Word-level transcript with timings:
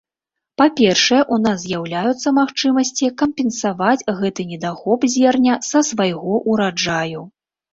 Па-першае, 0.59 1.19
у 1.37 1.37
нас 1.43 1.57
з'яўляюцца 1.65 2.33
магчымасці 2.39 3.11
кампенсаваць 3.23 4.07
гэты 4.23 4.49
недахоп 4.55 5.01
зерня 5.17 5.59
са 5.69 5.79
свайго 5.93 6.41
ўраджаю. 6.51 7.21